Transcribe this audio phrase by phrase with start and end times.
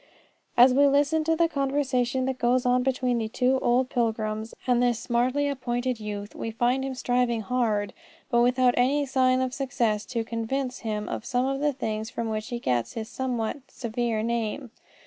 [0.57, 4.81] As we listen to the conversation that goes on between the two old pilgrims and
[4.81, 7.93] this smartly appointed youth, we find them striving hard,
[8.31, 12.29] but without any sign of success, to convince him of some of the things from
[12.29, 14.71] which he gets his somewhat severe name.